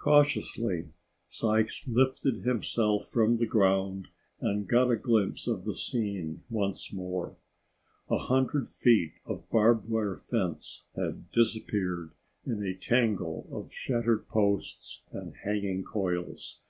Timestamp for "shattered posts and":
13.72-15.34